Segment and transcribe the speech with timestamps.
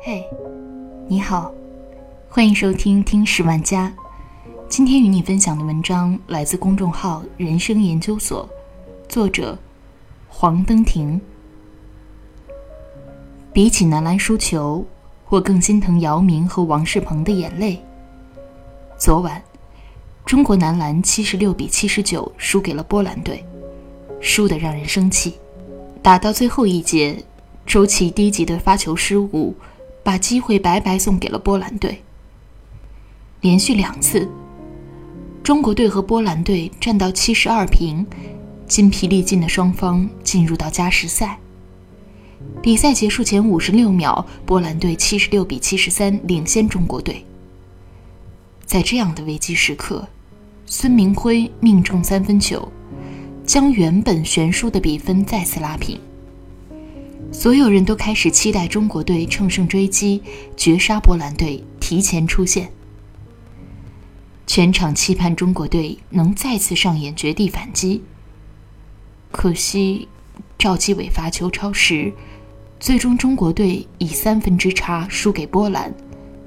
[0.00, 0.26] 嘿，
[1.06, 1.52] 你好，
[2.26, 3.92] 欢迎收听《听十万家》。
[4.66, 8.48] 今天与你分享的文章来自公众号“人生研究所”，
[9.10, 9.58] 作者
[10.30, 11.20] 黄登庭。
[13.52, 14.82] 比起男篮输球，
[15.28, 17.78] 我更心疼姚明和王仕鹏的眼泪。
[18.96, 19.42] 昨晚，
[20.24, 23.44] 中国男篮七十六比七十九输给了波兰队，
[24.18, 25.38] 输得让人生气。
[26.02, 27.24] 打到最后一节，
[27.66, 29.54] 周琦低级的发球失误，
[30.02, 32.02] 把机会白白送给了波兰队。
[33.40, 34.28] 连续两次。
[35.42, 38.06] 中国队和波兰队战到七十二平，
[38.66, 41.38] 筋疲力尽的双方进入到加时赛。
[42.62, 47.24] 比赛结束前五十六秒，波兰队七十六比七十三领先中国队。
[48.64, 50.06] 在这样的危机时刻，
[50.64, 52.70] 孙铭徽命中三分球，
[53.50, 55.98] 将原本悬殊的比分再次拉平。
[57.32, 60.22] 所有人都开始期待中国队乘胜追击，
[60.56, 62.70] 绝杀波兰队，提前出线。
[64.46, 68.00] 全场期盼中国队能再次上演绝地反击。
[69.32, 70.06] 可惜，
[70.56, 72.12] 赵继伟罚球超时，
[72.78, 75.92] 最终中国队以三分之差输给波兰，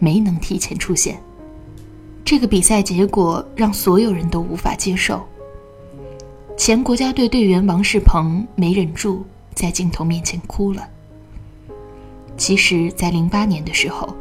[0.00, 1.22] 没能提前出线。
[2.24, 5.24] 这个比赛结果让所有人都无法接受。
[6.58, 10.86] 前国家队队员王仕鹏没忍住，在镜头面前哭了。
[12.36, 14.12] 其实，在零八年的时候，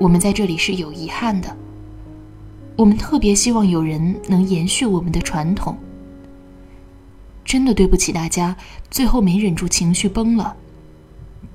[0.00, 1.54] 我们在这里是有遗憾的。
[2.76, 5.76] 我们特别希望有人能延续我们的传统。
[7.44, 8.56] 真的对不起大家，
[8.88, 10.56] 最后没忍住情绪崩了。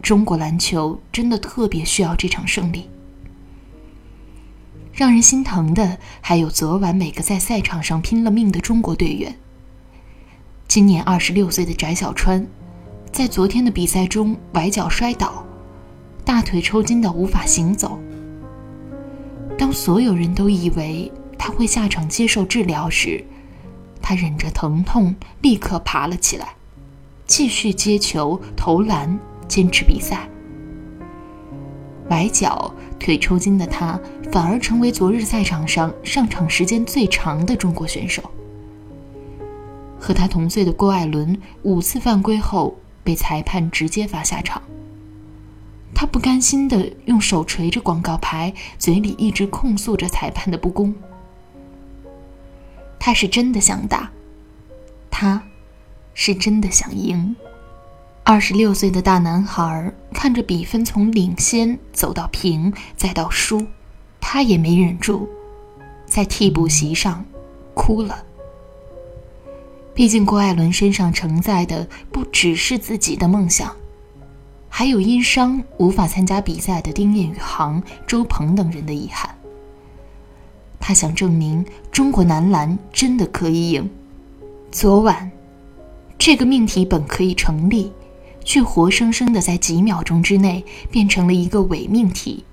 [0.02, 2.90] 中国篮球真的特别需要这场胜利。
[4.92, 9.34] 让人心疼的还有昨晚每个在赛场上拼了命的中国队员。
[10.74, 12.48] 今年二十六岁的翟小川，
[13.12, 15.46] 在昨天的比赛中崴脚摔倒，
[16.24, 18.00] 大腿抽筋到无法行走。
[19.58, 23.22] 当所有人都以为他会下场接受治疗时，
[24.02, 26.56] 他忍着疼痛立刻爬了起来，
[27.28, 30.26] 继续接球投篮，坚持比赛。
[32.08, 34.00] 崴脚腿抽筋的他，
[34.32, 38.24] 反而成为昨日赛场上上场时间最长的中国选手。
[40.02, 44.60] 和他同岁的郭艾伦五次犯规后被裁判直接罚下场。
[45.94, 50.94] 他不甘心地用手捶着广告牌，嘴里一直控诉着裁判的不公。
[52.98, 54.12] 他是真的想打，
[55.12, 55.44] 他，
[56.16, 57.36] 是真的想赢。
[58.24, 63.68] 二十六岁的大男孩看着比分从领先走到平再到输，
[64.20, 65.30] 他也没忍住，
[66.08, 67.24] 在替补席上
[67.76, 68.24] 哭了。
[70.02, 73.72] 毕竟郭艾伦身上承载的不只是自己的梦想。
[74.68, 79.30] 还有因伤无法参加比赛的丁彦雨航、周鹏等人的遗憾。
[80.80, 83.88] 他想证明中国男篮真的可以赢。
[84.72, 85.30] 昨晚，
[86.18, 87.92] 这个命题本可以成立，
[88.44, 92.44] 却活生生的在几秒钟之内变成了一个伪命题。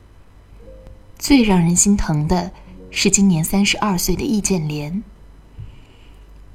[1.19, 2.51] 最让人心疼的
[2.91, 5.03] 是今年三十二岁的易建联。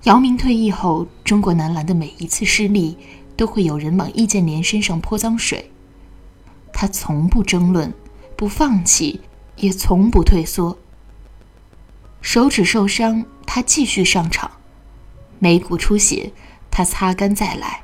[0.03, 2.97] 姚明退役后，中国男篮的每一次失利。
[3.35, 5.71] 都会有人往易建联身上泼脏水。
[6.71, 7.91] 他从不争论，
[8.35, 9.21] 不放弃，
[9.55, 10.77] 也从不退缩。
[12.21, 14.49] 手指受伤，他继续上场；
[15.39, 16.31] 眉骨出血，
[16.69, 17.81] 他擦干再来。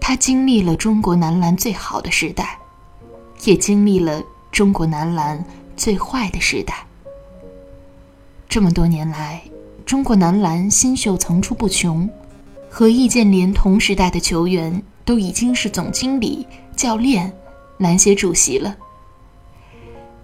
[0.00, 2.58] 他经历了中国男篮最好的时代，
[3.44, 5.44] 也经历了中国男篮
[5.76, 6.84] 最坏的时代。
[8.48, 9.42] 这么多年来，
[9.86, 12.06] 中国男篮新秀层出不穷。
[12.68, 17.32] 和易建联同时代的球员都已经是总经理、教练、
[17.78, 18.76] 篮协主席了。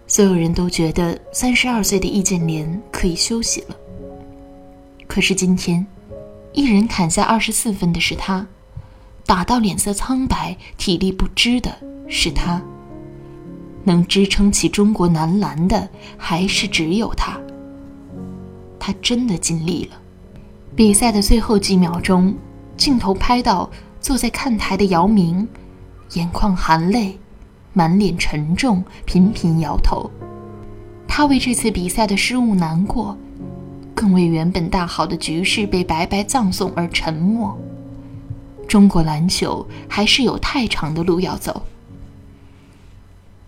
[0.07, 3.77] 所有人都觉得三十二岁的易建联可以休息了。
[5.07, 5.87] 可是今天，
[6.53, 8.47] 一人砍下二十四分的是他，
[9.25, 11.75] 打到脸色苍白、体力不支的
[12.07, 12.61] 是他，
[13.85, 15.89] 能支撑起中国男篮的
[16.19, 17.41] 还是只有他。
[18.85, 19.97] 他真的尽力了。
[20.75, 22.35] 比赛的最后几秒钟，
[22.77, 23.71] 镜头拍到
[24.01, 25.47] 坐在看台的姚明，
[26.15, 27.17] 眼眶含泪，
[27.73, 30.11] 满脸沉重，频频摇头。
[31.07, 33.17] 他为这次比赛的失误难过，
[33.95, 37.57] 更为原本大好的局势被白白葬送而沉默。
[38.67, 41.63] 中国篮球还是有太长的路要走。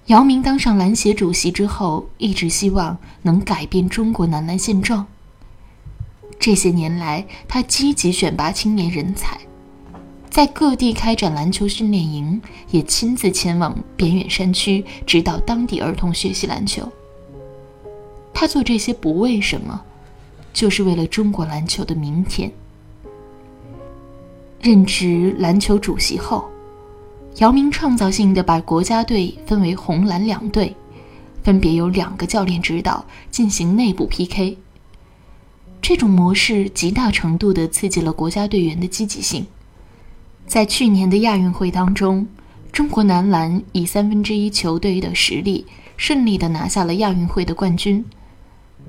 [0.06, 5.04] 姚明当上篮协主席之后，一直希望能改变中国男篮现状。
[6.44, 9.40] 这些年来，他积极选拔青年人才，
[10.28, 12.38] 在各地开展篮球训练营，
[12.70, 16.86] 也亲自前往边远山区指导当地儿童学习篮球。
[18.34, 19.80] 他做这些不为什么，
[20.52, 22.52] 就是为了中国篮球的明天。
[24.60, 26.44] 任职篮球主席后，
[27.36, 30.76] 姚明创造性的把国家队分为红蓝两队，
[31.42, 34.58] 分别由两个教练指导进行内部 PK。
[35.86, 39.46] 这种模式极大程度地刺激了国家队员的积极性。
[40.46, 42.26] 在去年的亚运会当中，
[42.72, 45.66] 中国男篮以三分之一球队的实力
[45.98, 48.02] 顺利地拿下了亚运会的冠军，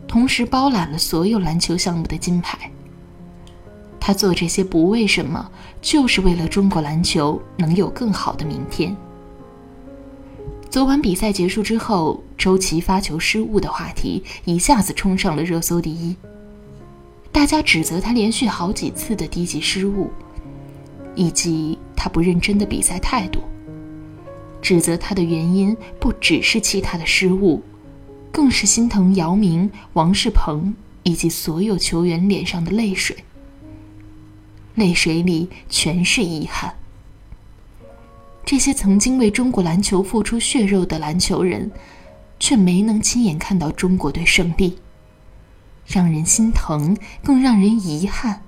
[0.07, 2.71] 同时包揽了所有篮球项目的金牌。
[3.99, 5.51] 他做这些不为什么，
[5.81, 8.95] 就是为了中国篮球能有更好的明天。
[10.69, 16.15] 昨晚比赛结束之后，周琦发球失误的话题一下子冲上了热搜第一。
[17.35, 20.09] 大家指责他连续好几次的低级失误，
[21.15, 23.41] 以及他不认真的比赛态度。
[24.61, 27.61] 指责他的原因不只是其他的失误，
[28.31, 30.73] 更是心疼姚明、王仕鹏
[31.03, 33.17] 以及所有球员脸上的泪水。
[34.75, 36.73] 泪水里全是遗憾。
[38.45, 41.69] 这些曾经为中国篮球付出血肉的篮球人，
[42.39, 44.77] 却没能亲眼看到中国队胜利。
[45.85, 48.41] 让人心疼，更让人遗憾。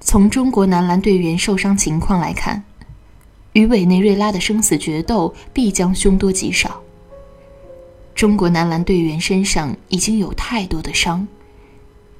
[0.00, 2.62] 从中国男篮队员受伤情况来看，
[3.54, 6.80] 与委内瑞拉的生死决斗必将凶多吉少。
[8.14, 11.26] 中国男篮队员身上已经有太多的伤，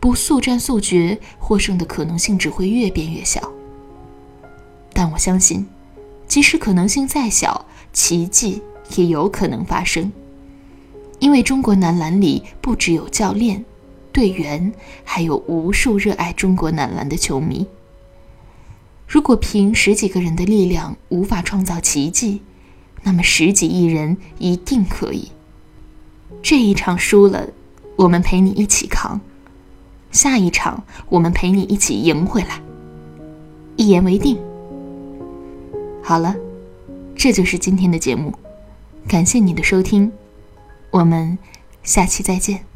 [0.01, 3.41] 不速战速决，获胜的可能性只会越变越小。
[4.93, 5.67] 但我相信，
[6.27, 8.63] 即使可能性再小，奇迹
[8.97, 10.11] 也有可能发生。
[11.25, 13.65] 因为中国男篮里不只有教练、
[14.13, 14.71] 队员，
[15.05, 17.67] 还有无数热爱中国男篮的球迷。
[19.09, 22.43] 如果凭十几个人的力量无法创造奇迹，
[23.05, 25.31] 那么十几亿人一定可以。
[26.43, 27.49] 这一场输了，
[27.97, 29.19] 我们陪你一起扛；
[30.11, 32.61] 下一场，我们陪你一起赢回来。
[33.77, 34.37] 一言为定。
[36.03, 36.37] 好了，
[37.17, 38.31] 这就是今天的节目，
[39.09, 40.13] 感谢你的收听。
[40.95, 41.37] 我们
[41.83, 42.74] 下期再见。